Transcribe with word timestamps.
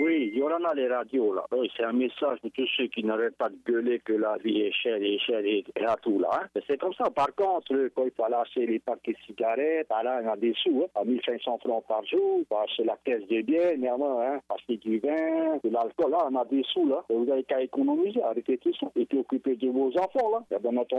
Oui, 0.00 0.30
il 0.32 0.38
y 0.38 0.42
aura 0.42 0.56
les 0.74 0.88
radios 0.88 1.34
là. 1.34 1.44
C'est 1.76 1.84
un 1.84 1.92
message 1.92 2.40
de 2.42 2.48
tous 2.48 2.66
ceux 2.74 2.86
qui 2.86 3.04
n'arrêtent 3.04 3.36
pas 3.36 3.50
de 3.50 3.56
gueuler 3.66 3.98
que 4.00 4.14
la 4.14 4.38
vie 4.38 4.62
est 4.62 4.72
chère 4.72 4.96
et 4.96 5.18
chère 5.18 5.44
et, 5.44 5.62
à 5.86 5.94
tout 5.96 6.18
là. 6.18 6.30
Hein. 6.32 6.60
C'est 6.66 6.80
comme 6.80 6.94
ça. 6.94 7.10
Par 7.10 7.34
contre, 7.34 7.74
quand 7.94 8.04
il 8.04 8.10
faut 8.12 8.26
lâcher 8.28 8.66
les 8.66 8.78
paquets 8.78 9.12
de 9.12 9.18
cigarettes, 9.26 9.88
là, 9.90 10.20
il 10.22 10.26
y 10.26 10.30
a 10.30 10.36
des 10.36 10.54
sous, 10.62 10.84
hein. 10.84 11.00
à 11.00 11.04
1500 11.04 11.58
francs 11.58 11.84
par 11.86 12.02
jour, 12.06 12.40
bah, 12.50 12.64
c'est 12.74 12.84
la 12.84 12.96
caisse 13.04 13.26
de 13.28 13.42
biens, 13.42 13.70
évidemment, 13.72 14.20
hein, 14.22 14.40
bah, 14.48 14.54
acheter 14.54 14.78
du 14.78 15.00
vin, 15.00 15.58
de 15.62 15.68
l'alcool, 15.68 16.12
là, 16.12 16.28
on 16.30 16.36
a 16.36 16.44
des 16.46 16.62
sous 16.72 16.88
là. 16.88 17.04
Vous 17.10 17.26
n'avez 17.26 17.44
qu'à 17.44 17.60
économiser, 17.60 18.22
arrêter 18.22 18.56
tout 18.56 18.72
ça. 18.80 18.86
Et 18.96 19.04
puis 19.04 19.18
occuper 19.18 19.56
de 19.56 19.68
vos 19.68 19.92
enfants 19.98 20.30
là. 20.30 20.42
Eh 20.50 20.54
et 20.54 20.58
bien 20.60 20.76
entendu, 20.78 20.96